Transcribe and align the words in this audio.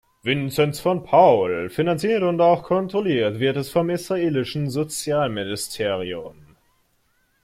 Vinzenz 0.23 0.79
von 0.79 1.03
Paul; 1.03 1.69
finanziert 1.69 2.23
und 2.23 2.41
auch 2.41 2.63
kontrolliert 2.63 3.39
wird 3.39 3.55
es 3.57 3.69
vom 3.69 3.91
israelischen 3.91 4.67
Sozialministerium. 4.71 6.55